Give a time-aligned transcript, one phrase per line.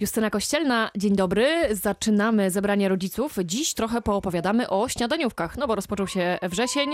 [0.00, 1.46] Justyna Kościelna, dzień dobry.
[1.70, 3.36] Zaczynamy zebranie rodziców.
[3.44, 6.90] Dziś trochę poopowiadamy o śniadaniówkach, no bo rozpoczął się wrzesień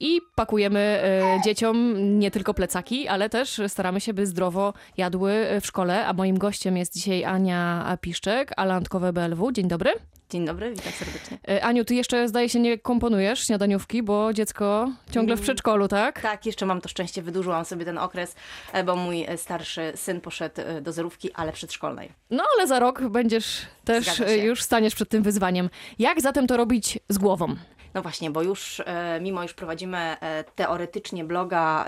[0.00, 5.66] i pakujemy e, dzieciom nie tylko plecaki, ale też staramy się, by zdrowo jadły w
[5.66, 6.06] szkole.
[6.06, 9.52] A moim gościem jest dzisiaj Ania Piszczek, Alantkowe BLW.
[9.52, 9.90] Dzień dobry.
[10.32, 11.38] Dzień dobry, witam serdecznie.
[11.48, 16.20] E, Aniu, ty jeszcze zdaje się nie komponujesz śniadaniówki, bo dziecko ciągle w przedszkolu, tak?
[16.20, 18.34] Tak, jeszcze mam to szczęście, wydłużyłam sobie ten okres,
[18.72, 22.12] e, bo mój e, starszy syn poszedł e, do zerówki, ale przedszkolnej.
[22.30, 25.70] No ale za rok będziesz też e, już staniesz przed tym wyzwaniem.
[25.98, 27.56] Jak zatem to robić z głową?
[27.94, 31.86] No właśnie, bo już e, mimo już prowadzimy e, teoretycznie bloga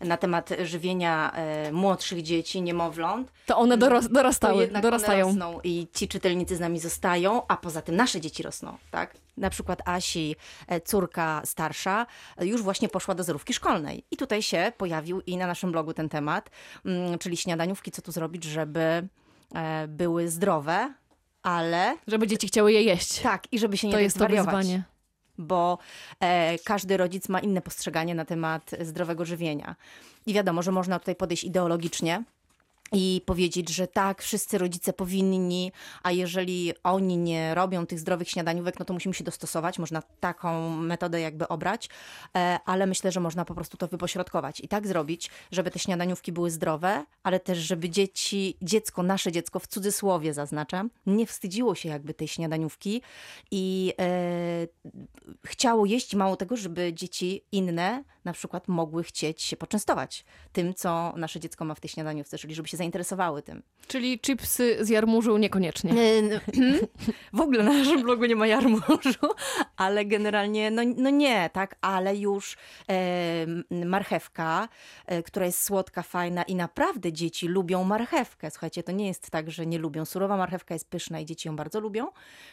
[0.00, 1.32] na temat żywienia
[1.72, 5.28] młodszych dzieci, niemowląt, To one doros- to dorastały, jednak dorastają.
[5.28, 9.14] one rosną i ci czytelnicy z nami zostają, a poza tym nasze dzieci rosną, tak?
[9.36, 10.36] Na przykład Asi,
[10.84, 12.06] córka starsza,
[12.40, 14.04] już właśnie poszła do zerówki szkolnej.
[14.10, 16.50] I tutaj się pojawił i na naszym blogu ten temat,
[16.84, 19.08] mm, czyli śniadaniówki, co tu zrobić, żeby
[19.88, 20.94] były zdrowe,
[21.42, 23.20] ale Żeby dzieci chciały je jeść.
[23.20, 24.82] tak, i żeby się nie to jest to wyzwanie.
[25.38, 25.78] bo
[26.20, 29.76] e, każdy rodzic ma inne postrzeganie na temat zdrowego żywienia.
[30.26, 32.22] I wiadomo, że można tutaj podejść ideologicznie
[32.92, 38.78] i powiedzieć, że tak, wszyscy rodzice powinni, a jeżeli oni nie robią tych zdrowych śniadaniówek,
[38.78, 39.78] no to musimy się dostosować.
[39.78, 41.88] Można taką metodę jakby obrać,
[42.36, 46.32] e, ale myślę, że można po prostu to wypośrodkować i tak zrobić, żeby te śniadaniówki
[46.32, 51.88] były zdrowe, ale też żeby dzieci, dziecko, nasze dziecko, w cudzysłowie zaznaczam, nie wstydziło się
[51.88, 53.02] jakby tej śniadaniówki
[53.50, 54.66] i e,
[55.46, 61.14] chciało jeść mało tego, żeby dzieci inne na przykład mogły chcieć się poczęstować tym, co
[61.16, 63.62] nasze dziecko ma w tej śniadaniówce, czyli żeby się zainteresowały tym.
[63.86, 65.92] Czyli chipsy z jarmużu niekoniecznie.
[67.32, 69.34] W ogóle na naszym blogu nie ma jarmużu,
[69.76, 72.56] ale generalnie no, no nie, tak, ale już
[72.90, 73.46] e,
[73.86, 74.68] marchewka,
[75.06, 78.50] e, która jest słodka, fajna i naprawdę dzieci lubią marchewkę.
[78.50, 80.04] Słuchajcie, to nie jest tak, że nie lubią.
[80.04, 82.08] Surowa marchewka jest pyszna i dzieci ją bardzo lubią,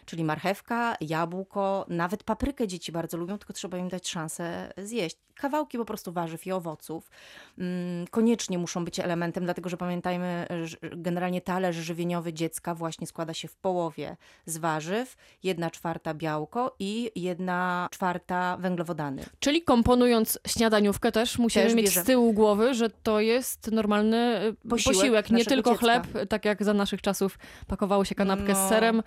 [0.05, 5.17] czyli marchewka, jabłko, nawet paprykę dzieci bardzo lubią, tylko trzeba im dać szansę zjeść.
[5.61, 7.09] Kawałki po prostu warzyw i owoców
[7.57, 13.33] mm, koniecznie muszą być elementem, dlatego że pamiętajmy, że generalnie talerz żywieniowy dziecka właśnie składa
[13.33, 19.23] się w połowie z warzyw, jedna czwarta białko i jedna czwarta węglowodany.
[19.39, 24.41] Czyli komponując śniadaniówkę też musimy Też mieć bierze- z tyłu głowy, że to jest normalny
[24.65, 25.85] y, Posiłek posiłek, nie tylko dziecka.
[25.85, 28.69] chleb, tak jak za naszych czasów pakowało się kanapkę z No.
[28.69, 29.03] serem,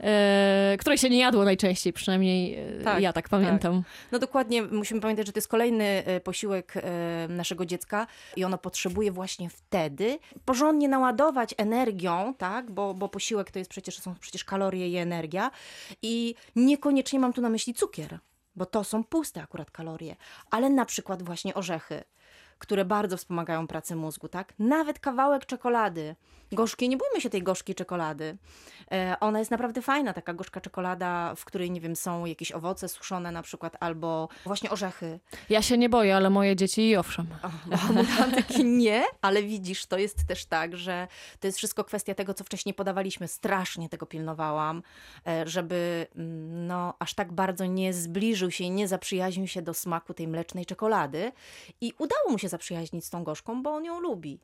[0.00, 3.82] e, której się nie jadło najczęściej, przynajmniej e, Tak, ja tak pamiętam.
[4.12, 6.82] No dokładnie, musimy pamiętać, że to jest kolejny e, posiłek e,
[7.28, 13.58] naszego dziecka i ono potrzebuje właśnie wtedy porządnie naładować energią, tak, bo, bo posiłek to
[13.58, 15.50] jest przecież, są przecież kalorie i energia
[16.02, 18.18] i niekoniecznie mam tu na myśli cukier,
[18.56, 20.16] bo to są puste akurat kalorie,
[20.50, 22.04] ale na przykład właśnie orzechy,
[22.58, 24.52] które bardzo wspomagają pracę mózgu, tak?
[24.58, 26.16] Nawet kawałek czekolady.
[26.52, 28.36] Gorzkiej, nie bójmy się tej gorzkiej czekolady.
[28.92, 32.88] E, ona jest naprawdę fajna, taka gorzka czekolada, w której, nie wiem, są jakieś owoce
[32.88, 35.20] suszone na przykład, albo właśnie orzechy.
[35.48, 37.26] Ja się nie boję, ale moje dzieci owszem.
[38.36, 41.08] Taki nie, ale widzisz, to jest też tak, że
[41.40, 43.28] to jest wszystko kwestia tego, co wcześniej podawaliśmy.
[43.28, 44.82] Strasznie tego pilnowałam,
[45.26, 49.74] e, żeby mm, no, aż tak bardzo nie zbliżył się i nie zaprzyjaźnił się do
[49.74, 51.32] smaku tej mlecznej czekolady.
[51.80, 54.40] I udało mu się zaprzyjaźnić z tą gorzką, bo on ją lubi.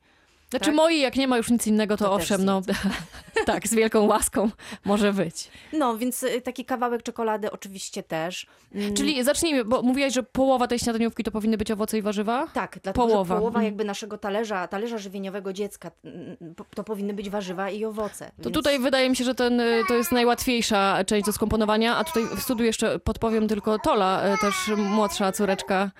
[0.53, 0.75] Znaczy Tak?
[0.75, 2.61] moi, jak nie ma już nic innego, to, To owszem, no
[3.45, 4.49] tak, z wielką łaską
[4.85, 5.49] może być.
[5.73, 8.47] No, więc y, taki kawałek czekolady oczywiście też.
[8.75, 12.47] Mm, Czyli zacznijmy, bo mówiłaś, że połowa tej śniadaniówki to powinny być owoce i warzywa?
[12.53, 13.35] Tak, dlatego Połowa.
[13.35, 13.65] połowa Mhm.
[13.65, 16.37] jakby naszego talerza, talerza żywieniowego dziecka, mm,
[16.75, 18.25] to powinny być warzywa i owoce.
[18.25, 21.95] To Więc- tutaj wydaje mi się, że ten, y, to jest najłatwiejsza część do skomponowania,
[21.97, 25.91] a tutaj w studiu jeszcze podpowiem tylko Tola, y, też młodsza córeczka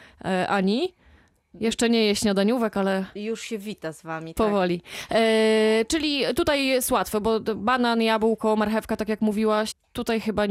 [0.47, 0.93] Ani.
[1.59, 4.33] Jeszcze nie je śniadaniówek, ale Już się wita z wami.
[4.33, 4.47] Tak.
[4.47, 4.81] powoli.
[5.11, 10.43] E, czyli tutaj jest łatwe, bo banan, jabłko, marchewka, tak jak mówiłaś, tutaj chyba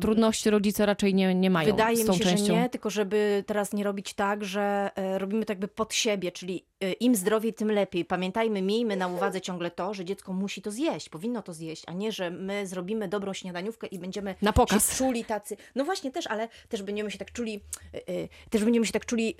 [0.00, 2.46] trudności rodzice raczej nie, nie mają Wydaje z tą mi się, częścią.
[2.46, 6.32] że nie, tylko żeby teraz nie robić tak, że e, robimy to jakby pod siebie,
[6.32, 8.04] czyli e, im zdrowiej, tym lepiej.
[8.04, 11.92] Pamiętajmy, miejmy na uwadze ciągle to, że dziecko musi to zjeść, powinno to zjeść, a
[11.92, 14.90] nie, że my zrobimy dobrą śniadaniówkę i będziemy Na pokaz.
[14.90, 15.56] się czuli tacy.
[15.74, 17.60] No właśnie też, ale też będziemy się tak czuli,
[17.94, 18.00] e,
[18.50, 19.34] też będziemy się tak czuli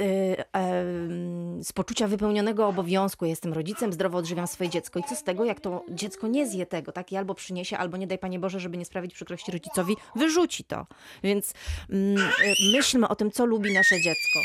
[1.63, 3.27] z poczucia wypełnionego obowiązku.
[3.27, 6.67] Jestem rodzicem, zdrowo odżywiam swoje dziecko i co z tego, jak to dziecko nie zje
[6.67, 7.13] tego, tak?
[7.13, 10.87] I albo przyniesie, albo nie daj Panie Boże, żeby nie sprawić przykrości rodzicowi, wyrzuci to.
[11.23, 11.55] Więc
[11.91, 14.41] mm, e, myślmy o tym, co lubi nasze dziecko.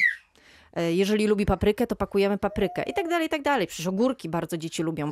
[0.78, 3.68] E, Jeżeli lubi paprykę, to pakujemy paprykę i tak dalej, i tak dalej.
[3.68, 5.12] Przecież ogórki bardzo dzieci lubią.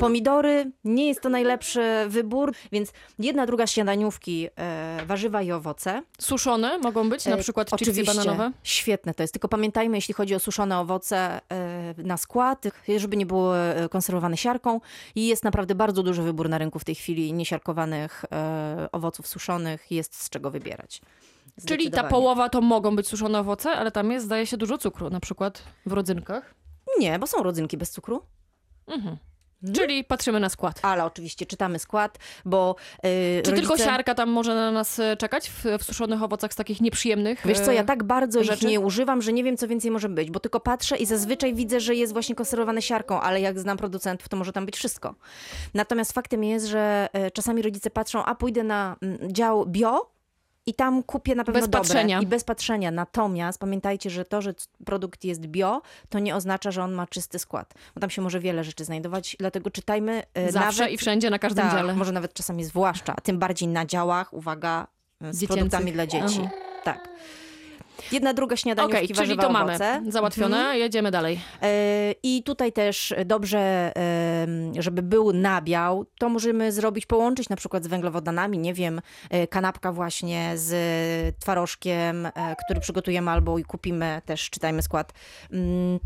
[0.00, 6.02] Pomidory nie jest to najlepszy wybór, więc jedna, druga śniadaniówki, e, warzywa i owoce.
[6.18, 8.52] Suszone mogą być, na E, przykład chipsy Oczywiście, bananowe?
[8.62, 9.32] świetne to jest.
[9.34, 12.64] Tylko pamiętajmy, jeśli chodzi o suszone owoce, e, e, na skład,
[12.98, 14.80] żeby nie było e, konserwowane siarką.
[15.14, 19.86] I jest naprawdę bardzo duży wybór na rynku w tej chwili niesiarkowanych e, owoców suszonych.
[19.90, 21.00] Jest z czego wybierać.
[21.66, 25.10] Czyli ta połowa to mogą być suszone owoce, ale tam jest, zdaje się, dużo cukru,
[25.10, 26.54] na przykład w rodzynkach.
[26.98, 28.22] Nie, bo są rodzynki bez cukru.
[28.86, 29.16] Mhm.
[29.72, 30.80] Czyli patrzymy na skład.
[30.82, 35.16] Ale oczywiście czytamy skład, bo e, Czy tylko rodzice- siarka tam może na nas e,
[35.16, 37.42] czekać w, w suszonych owocach z takich nieprzyjemnych?
[37.44, 38.66] Wiesz co, ja tak bardzo ich rzeczy?
[38.66, 41.80] nie używam, że nie wiem, co więcej może być, bo tylko patrzę i zazwyczaj widzę,
[41.80, 45.14] że jest właśnie konserwowane siarką, ale jak znam producentów, to może tam być wszystko.
[45.74, 50.13] Natomiast faktem jest, że e, czasami rodzice patrzą, a pójdę na mm, dział bio
[50.66, 51.80] i tam kupię na pewno Bez dobre.
[51.80, 52.20] patrzenia.
[52.20, 52.90] I bez patrzenia.
[52.90, 57.38] Natomiast pamiętajcie, że to, że produkt jest bio, to nie oznacza, że on ma czysty
[57.38, 60.94] skład, bo tam się może wiele rzeczy znajdować, dlatego czytajmy e, Zawsze nawet...
[60.94, 61.94] i wszędzie, na każdym tak, dziale.
[61.94, 64.86] może nawet czasami zwłaszcza, a tym bardziej na działach, uwaga,
[65.20, 65.48] z Dziecięcych.
[65.48, 66.40] produktami dla dzieci.
[66.44, 66.50] Aha.
[66.84, 67.08] Tak.
[68.12, 70.02] Jedna, druga śniadaniówki, czyli warzywa, to mamy owoce.
[70.08, 70.78] załatwione, Mhm.
[70.78, 71.40] jedziemy dalej.
[71.62, 73.92] E, I tutaj też dobrze,
[74.78, 79.00] żeby był nabiał, to możemy zrobić, połączyć na przykład z węglowodanami, nie wiem,
[79.30, 80.74] e, kanapka właśnie z
[81.40, 82.30] twarożkiem, e,
[82.64, 85.12] który przygotujemy albo i kupimy, też czytajmy skład,
[85.52, 85.98] mm,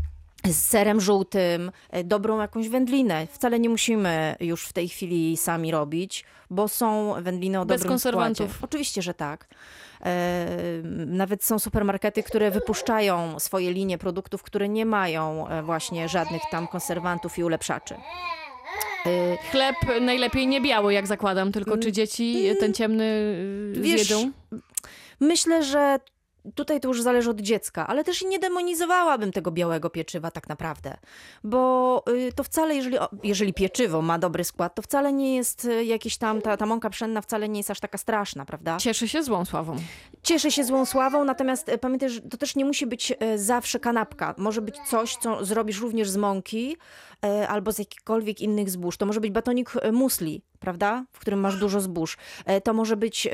[0.53, 3.27] z serem żółtym, e, dobrą jakąś wędlinę.
[3.27, 7.89] Wcale nie musimy już w tej chwili sami robić, bo są wędliny o Bez dobrym
[7.93, 8.47] konserwantów.
[8.49, 8.65] składzie.
[8.65, 9.47] Oczywiście, że tak.
[10.05, 10.47] E,
[11.05, 16.67] Nawet są supermarkety, które wypuszczają swoje linie produktów, które nie mają e, właśnie żadnych tam
[16.67, 17.95] konserwantów i ulepszaczy.
[19.51, 23.83] Chleb najlepiej nie biały, jak zakładam, tylko czy dzieci ten ciemny y, Mm.
[23.83, 24.31] Wiesz, zjedzą?
[25.19, 25.99] Myślę, że
[26.55, 30.49] tutaj to już zależy od dziecka, ale też i nie demonizowałabym tego białego pieczywa tak
[30.49, 30.97] naprawdę.
[31.43, 35.85] Bo y, to wcale, jeżeli, jeżeli pieczywo ma dobry skład, to wcale nie jest y,
[35.85, 38.77] jakieś tam, ta, ta mąka pszenna wcale nie jest aż taka straszna, prawda?
[38.77, 39.75] Cieszy się złą sławą.
[40.23, 44.35] Cieszę się złą sławą, natomiast e, pamiętaj, że to też nie musi być zawsze kanapka.
[44.37, 46.77] Może być coś, co zrobisz również z mąki
[47.47, 48.97] albo z jakichkolwiek innych zbóż.
[48.97, 51.05] To może być batonik musli, prawda?
[51.11, 52.17] W którym masz dużo zbóż.
[52.63, 53.27] To może być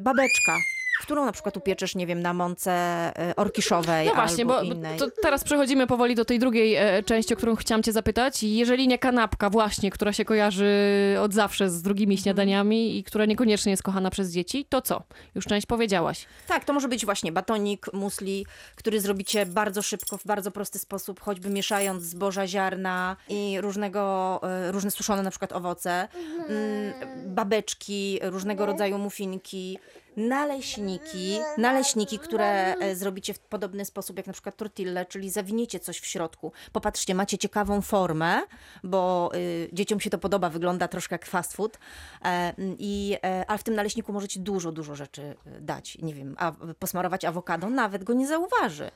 [0.00, 0.56] babeczka,
[1.00, 4.98] którą na przykład upieczesz, nie wiem, na mące e, orkiszowej No właśnie, albo bo innej.
[4.98, 8.42] to teraz przechodzimy powoli do tej drugiej e, części, o którą chciałam cię zapytać.
[8.42, 10.68] Jeżeli nie kanapka właśnie, która się kojarzy
[11.20, 12.22] od zawsze z drugimi Mhm.
[12.22, 15.02] śniadaniami i która niekoniecznie jest kochana przez dzieci, to co?
[15.34, 16.26] Już część powiedziałaś.
[16.48, 18.46] Tak, to może być właśnie batonik musli,
[18.76, 24.72] który zrobicie bardzo szybko, w bardzo prosty sposób, choćby mieszając zboża, ziarna i różnego, e,
[24.72, 26.08] różne suszone na przykład owoce,
[26.48, 29.78] mm, babeczki, różnego rodzaju muffinki,
[30.18, 36.00] naleśniki, naleśniki, które e, zrobicie w podobny sposób jak na przykład tortille, czyli zawiniecie coś
[36.00, 36.52] w środku.
[36.72, 38.42] Popatrzcie, macie ciekawą formę,
[38.84, 41.78] bo y, dzieciom się to podoba, wygląda troszkę jak fast food,
[42.24, 45.98] e, i, e, ale w tym naleśniku możecie dużo, dużo rzeczy e, dać.
[45.98, 48.90] Nie wiem, a, posmarować awokado, nawet go nie zauważy.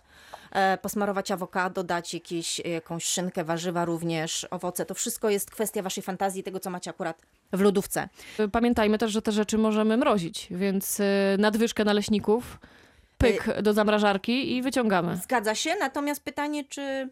[0.53, 4.87] E, posmarować awokado, dać jakieś, jakąś szynkę, warzywa również, owoce.
[4.87, 7.23] To wszystko jest kwestia waszej fantazji, tego co macie akurat
[7.53, 8.09] w lodówce.
[8.53, 11.05] Pamiętajmy też, że te rzeczy możemy mrozić, więc y,
[11.39, 12.59] nadwyżkę naleśników,
[13.19, 15.17] pyk Y- do zamrażarki i wyciągamy.
[15.17, 17.09] Zgadza się, natomiast pytanie, czy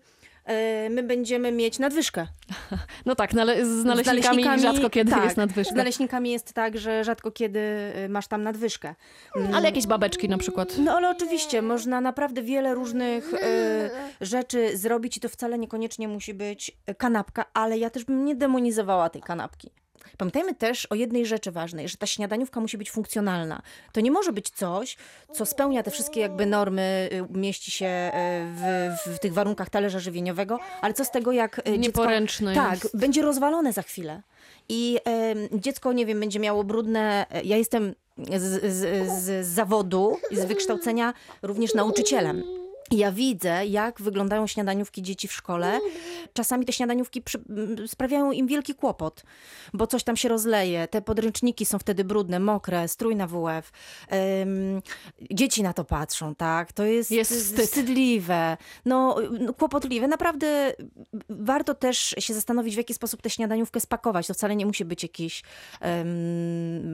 [0.90, 2.26] my będziemy mieć nadwyżkę.
[3.06, 5.74] No tak, nale- z Z naleśnikami, rzadko kiedy tak, jest nadwyżka.
[5.74, 7.58] Z naleśnikami jest tak, że rzadko kiedy
[8.04, 8.94] y, masz tam nadwyżkę.
[9.36, 10.78] Mm, Ale jakieś babeczki na przykład.
[10.78, 13.90] No ale oczywiście, można naprawdę wiele różnych e,
[14.20, 19.10] rzeczy zrobić i to wcale niekoniecznie musi być kanapka, ale ja też bym nie demonizowała
[19.10, 19.70] tej kanapki.
[20.18, 23.62] Pamiętajmy też o jednej rzeczy ważnej, że ta śniadaniówka musi być funkcjonalna.
[23.92, 24.96] To nie może być coś,
[25.32, 28.10] co spełnia te wszystkie jakby normy, y, mieści się e,
[28.56, 31.78] w, w tych warunkach talerza żywieniowego, ale co z tego, jak e, dziecko...
[31.78, 32.96] Nieporęczne Tak, jest.
[32.96, 34.22] będzie rozwalone za chwilę.
[34.68, 34.98] I
[35.52, 37.26] dziecko, nie wiem, będzie miało brudne.
[37.44, 37.94] Ja jestem
[38.36, 42.59] z, z, z zawodu i z wykształcenia również nauczycielem.
[42.92, 45.78] Ja widzę, jak wyglądają śniadaniówki dzieci w szkole.
[46.32, 47.38] Czasami te śniadaniówki przy,
[47.86, 49.22] sprawiają im wielki kłopot,
[49.74, 50.88] bo coś tam się rozleje.
[50.88, 53.70] Te podręczniki są wtedy brudne, mokre, strój na WF.
[54.42, 54.82] Ym,
[55.30, 56.72] dzieci na to patrzą, tak?
[56.72, 57.60] To jest, Jest wstyd.
[57.66, 60.08] wstydliwe, no, no kłopotliwe.
[60.08, 60.72] Naprawdę
[61.28, 64.26] warto też się zastanowić, w jaki sposób tę śniadaniówkę spakować.
[64.26, 65.42] To wcale nie musi być jakiś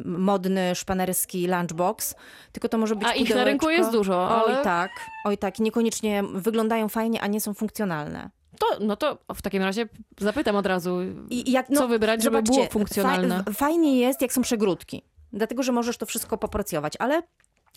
[0.04, 2.14] modny, szpanerski lunchbox,
[2.52, 4.90] tylko to może być A ich na rynku jest dużo, ale- Oj tak,
[5.24, 5.58] oj tak.
[5.58, 5.85] Niekoniecznie
[6.34, 8.30] wyglądają fajnie, a nie są funkcjonalne.
[8.58, 9.88] To, no to w takim razie
[10.20, 10.98] zapytam od razu,
[11.30, 13.44] I jak, co wybrać, żeby było funkcjonalne.
[13.44, 15.02] Faj, fajnie jest, jak są przegródki,
[15.32, 17.22] dlatego że możesz to wszystko poporcjować, ale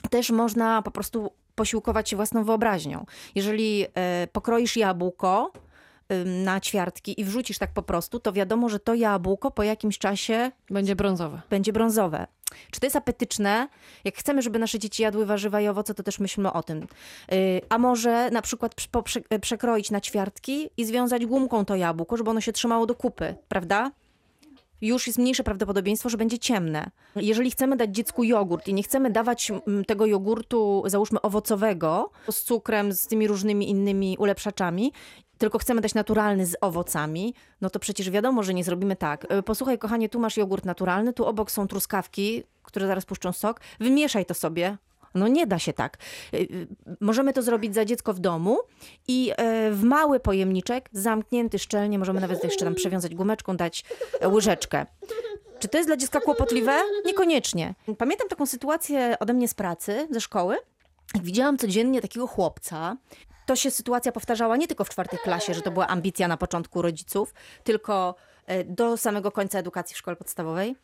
[0.09, 3.05] też można po prostu posiłkować się własną wyobraźnią.
[3.35, 5.51] Jeżeli e, pokroisz jabłko,
[6.25, 10.51] na ćwiartki i wrzucisz tak po prostu, to wiadomo, że to jabłko po jakimś czasie
[10.69, 11.41] Będzie brązowe.
[11.49, 12.27] będzie brązowe.
[12.71, 13.67] Czy to jest apetyczne?
[14.03, 16.87] Jak chcemy, żeby nasze dzieci jadły warzywa i owoce, to też myślmy o tym.
[17.31, 17.37] Yy,
[17.69, 18.75] a może na przykład
[19.41, 23.91] przekroić na ćwiartki i związać gumką to jabłko, żeby ono się trzymało do kupy, prawda?
[24.81, 26.91] Już jest mniejsze prawdopodobieństwo, że będzie ciemne.
[27.15, 32.43] Jeżeli chcemy dać dziecku jogurt i nie chcemy dawać mm, tego jogurtu, załóżmy owocowego, z
[32.43, 34.93] cukrem, z tymi różnymi innymi ulepszaczami,
[35.39, 39.25] tylko chcemy dać naturalny z owocami, no to przecież wiadomo, że nie zrobimy tak.
[39.29, 43.59] E, Posłuchaj, kochanie, tu masz jogurt naturalny, tu obok są truskawki, które zaraz puszczą sok.
[43.79, 44.77] Wymieszaj to sobie.
[45.15, 45.97] No nie da się tak.
[46.33, 46.45] E, e,
[46.99, 48.57] Możemy to zrobić za dziecko w domu
[49.07, 49.31] i
[49.71, 53.85] w mały pojemniczek, zamknięty szczelnie, możemy nawet jeszcze tam przewiązać gumeczką, dać
[54.25, 54.85] łyżeczkę.
[55.59, 56.77] Czy to jest dla dziecka kłopotliwe?
[57.05, 57.75] Niekoniecznie.
[57.97, 60.57] Pamiętam taką sytuację ode mnie z pracy, ze szkoły.
[61.21, 62.97] Widziałam codziennie takiego chłopca,
[63.49, 66.81] to się sytuacja powtarzała nie tylko w czwartej klasie, że to była ambicja na początku
[66.81, 68.15] rodziców, tylko
[68.45, 70.75] e, do samego końca edukacji w szkole podstawowej.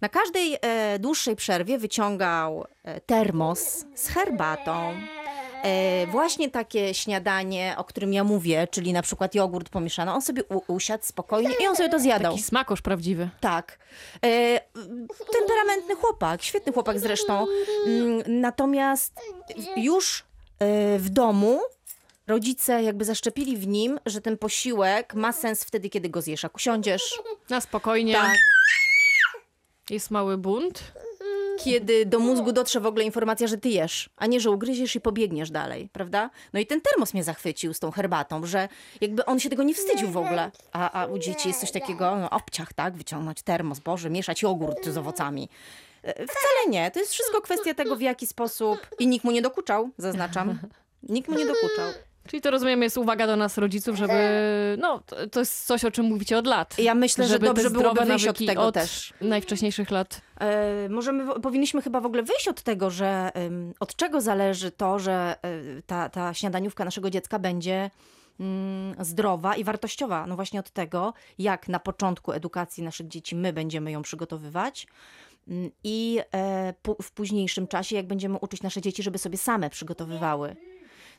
[0.00, 4.94] Na każdej e, dłuższej przerwie wyciągał e, termos z herbatą.
[6.10, 10.12] Właśnie takie śniadanie, o którym ja mówię, czyli na przykład jogurt pomieszany.
[10.12, 12.32] On sobie usiadł spokojnie i on sobie to zjadał.
[12.32, 13.28] Taki smakosz prawdziwy.
[13.40, 13.78] Tak.
[15.32, 17.46] Temperamentny chłopak, świetny chłopak zresztą.
[17.86, 19.20] Mm, Natomiast
[19.76, 20.24] już
[20.98, 21.60] w domu
[22.30, 26.42] rodzice jakby zaszczepili w nim, że ten posiłek ma sens wtedy, kiedy go zjesz.
[26.42, 27.18] Jak usiądziesz,
[27.50, 28.12] Na spokojnie.
[28.14, 28.36] tak.
[29.90, 30.92] Jest mały bunt.
[31.64, 35.00] kiedy do mózgu dotrze w ogóle informacja, że ty jesz, a nie, że ugryziesz i
[35.00, 36.30] pobiegniesz dalej, prawda?
[36.52, 38.68] No i ten termos mnie zachwycił z tą herbatą, że
[39.00, 40.50] jakby on się tego nie wstydził w ogóle.
[40.72, 42.96] A, a u dzieci jest coś takiego, no obciach, tak?
[42.96, 45.48] Wyciągnąć termos, Boże, mieszać jogurt z owocami.
[46.02, 46.90] E, Wcale nie.
[46.90, 48.78] To jest wszystko kwestia tego, w jaki sposób...
[48.98, 50.58] I nikt mu nie dokuczał, zaznaczam.
[51.02, 51.92] Nikt mu nie dokuczał.
[52.28, 54.12] Czyli to rozumiem jest uwaga do nas rodziców, żeby...
[54.78, 56.78] No, to, jest coś, o czym mówicie od lat.
[56.78, 59.14] Ja myślę, że dobrze byłoby wyjść od tego od też.
[59.20, 60.20] najwcześniejszych lat.
[60.40, 63.30] E, możemy, powinniśmy chyba w ogóle wyjść od tego, że
[63.80, 67.90] od czego zależy to, że e, ta, ta śniadaniówka naszego dziecka będzie
[68.40, 70.26] mm, zdrowa i wartościowa.
[70.26, 74.86] No właśnie od tego, jak na początku edukacji naszych dzieci my będziemy ją przygotowywać
[75.48, 80.56] mm, i e, w późniejszym czasie, jak będziemy uczyć nasze dzieci, żeby sobie same przygotowywały.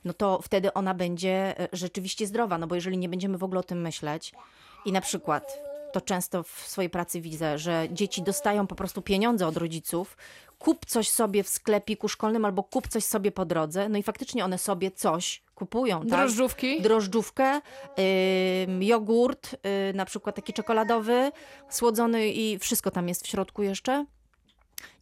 [0.05, 3.59] No to wtedy ona będzie e, rzeczywiście zdrowa, no bo jeżeli nie będziemy w ogóle
[3.59, 4.33] o tym myśleć
[4.85, 9.47] i na przykład to często w swojej pracy widzę, że dzieci dostają po prostu pieniądze
[9.47, 10.17] od rodziców,
[10.59, 14.45] kup coś sobie w sklepiku szkolnym albo kup coś sobie po drodze, no i faktycznie
[14.45, 16.09] one sobie coś kupują, tak?
[16.09, 16.81] Drożdżówki.
[16.81, 17.61] Drożdżówkę,
[18.67, 21.31] ym, jogurt, y, na przykład taki czekoladowy,
[21.69, 24.05] słodzony i wszystko tam jest w środku jeszcze.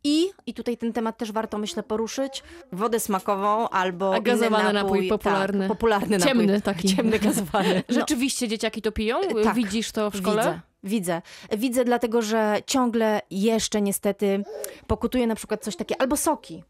[0.04, 2.44] I, I tutaj ten temat też warto, myślę, poruszyć.
[2.72, 5.60] Wodę smakową albo A gazowany inny napój popularny.
[5.60, 6.28] Tak, popularny napój.
[6.28, 6.96] Ciemny taki.
[6.96, 7.84] Ciemny gazowany.
[7.90, 9.18] No, Rzeczywiście dzieciaki to piją?
[9.44, 9.56] tak.
[9.56, 10.42] Widzisz to w szkole?
[10.44, 11.22] Widzę, widzę.
[11.58, 14.44] Widzę dlatego, że ciągle jeszcze niestety
[14.88, 16.64] pokutuje na przykład coś takiego, albo soki.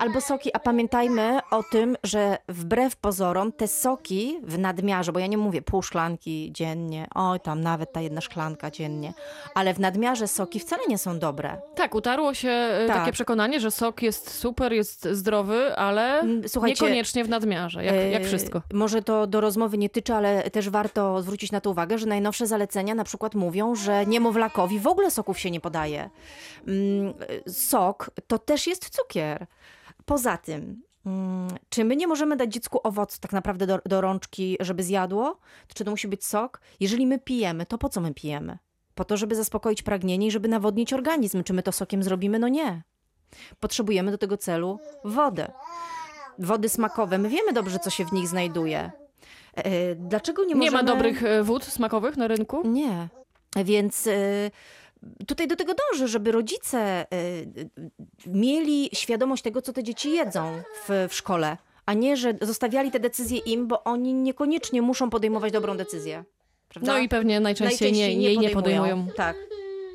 [0.00, 5.26] Albo soki, a pamiętajmy o tym, że wbrew pozorom te soki w nadmiarze, bo ja
[5.26, 9.12] nie mówię pół szklanki dziennie, oj tam nawet ta jedna szklanka dziennie,
[9.54, 11.56] ale w nadmiarze soki wcale nie są dobre.
[11.74, 12.96] Tak, utarło się e, Tak.
[12.96, 17.94] takie przekonanie, że sok jest super, jest zdrowy, ale Mm, Słuchajcie, niekoniecznie w nadmiarze, jak,
[18.12, 18.62] jak E, wszystko.
[18.72, 22.46] Może to do rozmowy nie tyczy, ale też warto zwrócić na to uwagę, że najnowsze
[22.46, 26.10] zalecenia na przykład mówią, że niemowlakowi w ogóle soków się nie podaje.
[26.66, 27.14] Mm,
[27.48, 29.46] Sok to też jest cukier.
[30.04, 34.56] Poza tym, mm, czy my nie możemy dać dziecku owoc tak naprawdę do, do rączki,
[34.60, 35.38] żeby zjadło?
[35.74, 36.60] Czy to musi być sok?
[36.80, 38.58] Jeżeli my pijemy, to po co my pijemy?
[38.94, 41.42] Po to, żeby zaspokoić pragnienie i żeby nawodnić organizm.
[41.42, 42.38] Czy my to sokiem zrobimy?
[42.38, 42.82] No nie.
[43.60, 45.52] Potrzebujemy do tego celu wodę
[46.40, 47.18] wody smakowe.
[47.18, 48.90] My wiemy dobrze, co się w nich znajduje.
[49.54, 50.76] E, Dlaczego nie Nie możemy...
[50.76, 52.68] ma dobrych e, wód smakowych na rynku?
[52.68, 53.08] Nie.
[53.64, 54.12] Więc e,
[55.26, 57.06] tutaj do tego dążę, żeby rodzice e,
[58.26, 63.00] mieli świadomość tego, co te dzieci jedzą w, w szkole, a nie, że zostawiali te
[63.00, 66.24] decyzje im, bo oni niekoniecznie muszą podejmować dobrą decyzję.
[66.68, 66.92] Prawda?
[66.92, 69.08] No i pewnie najczęściej, nie, jej nie podejmują.
[69.16, 69.36] Tak.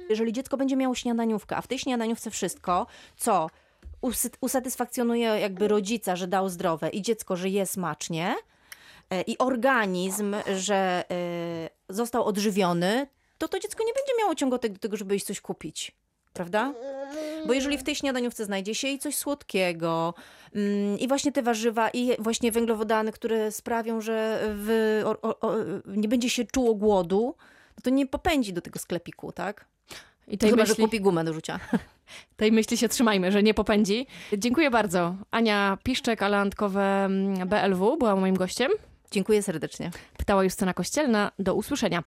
[0.10, 3.50] Jeżeli dziecko będzie miało śniadaniówkę, a w tej śniadaniówce wszystko, co
[4.42, 8.36] usatysfakcjonuje jakby rodzica, że dał zdrowe i dziecko, że je smacznie
[9.10, 14.80] e, i organizm, że e, został odżywiony, to to dziecko nie będzie miało ciągu do
[14.80, 15.92] tego, żeby iść coś kupić.
[16.34, 16.74] Prawda?
[17.48, 20.14] Bo jeżeli w tej śniadaniówce znajdzie się i coś słodkiego,
[20.56, 25.56] mm, i właśnie te warzywa, i właśnie węglowodany, które sprawią, że w, o, o,
[25.88, 27.36] nie będzie się czuło głodu,
[27.78, 29.66] no to nie popędzi do tego sklepiku, tak?
[30.28, 31.60] I tej Chyba, myśli, że kupi gumę do rzucia.
[32.38, 34.08] tej myśli się trzymajmy, że nie popędzi.
[34.38, 35.16] Dziękuję bardzo.
[35.32, 38.72] Ania Piszczek, ale Antkowe mm, BLW była moim gościem.
[39.12, 39.92] Dziękuję serdecznie.
[40.18, 41.32] Pytała Justyna Kościelna.
[41.40, 42.04] Do usłyszenia.